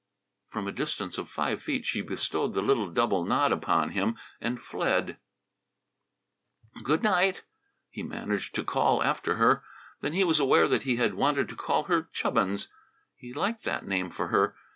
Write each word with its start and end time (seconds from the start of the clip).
From 0.49 0.67
a 0.67 0.71
distance 0.71 1.19
of 1.19 1.29
five 1.29 1.61
feet 1.61 1.85
she 1.85 2.01
bestowed 2.01 2.55
the 2.55 2.61
little 2.63 2.89
double 2.89 3.23
nod 3.23 3.51
upon 3.51 3.91
him 3.91 4.17
and 4.41 4.59
fled. 4.59 5.17
"Good 6.81 7.03
night!" 7.03 7.43
he 7.87 8.01
managed 8.01 8.55
to 8.55 8.63
call 8.63 9.03
after 9.03 9.35
her. 9.35 9.61
Then 10.01 10.13
he 10.13 10.23
was 10.23 10.39
aware 10.39 10.67
that 10.67 10.81
he 10.89 10.95
had 10.95 11.13
wanted 11.13 11.49
to 11.49 11.55
call 11.55 11.83
her 11.83 12.09
"Chubbins!" 12.13 12.67
He 13.15 13.31
liked 13.31 13.63
that 13.65 13.85
name 13.85 14.09
for 14.09 14.29
her. 14.29 14.55